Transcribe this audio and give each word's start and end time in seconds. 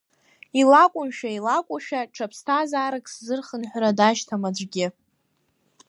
Илакәымшәа, 0.59 1.29
илакәушәа, 1.37 2.01
ҽа 2.13 2.25
ԥсҭазаарак 2.31 3.05
сзырхынҳәра 3.13 3.97
дашьҭам 3.97 4.43
аӡәгьы. 4.49 4.87